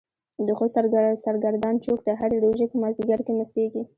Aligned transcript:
د 0.47 0.49
خوست 0.57 0.77
سرګردان 1.25 1.75
چوک 1.83 1.99
د 2.03 2.09
هرې 2.19 2.37
روژې 2.45 2.65
په 2.69 2.75
مازديګر 2.81 3.19
کې 3.25 3.33
مستيږي. 3.39 3.83